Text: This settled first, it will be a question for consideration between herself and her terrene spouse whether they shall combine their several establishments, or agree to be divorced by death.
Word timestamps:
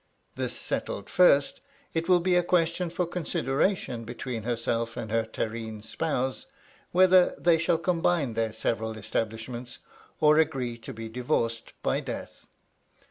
This 0.35 0.57
settled 0.57 1.11
first, 1.11 1.61
it 1.93 2.09
will 2.09 2.21
be 2.21 2.33
a 2.35 2.41
question 2.41 2.89
for 2.89 3.05
consideration 3.05 4.03
between 4.03 4.41
herself 4.45 4.97
and 4.97 5.11
her 5.11 5.23
terrene 5.25 5.83
spouse 5.83 6.47
whether 6.91 7.35
they 7.37 7.59
shall 7.59 7.77
combine 7.77 8.33
their 8.33 8.51
several 8.51 8.97
establishments, 8.97 9.77
or 10.19 10.39
agree 10.39 10.79
to 10.79 10.91
be 10.91 11.07
divorced 11.07 11.73
by 11.83 11.99
death. 11.99 12.47